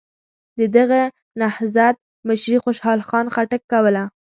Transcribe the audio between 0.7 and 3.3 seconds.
دغه نهضت مشري خوشحال خان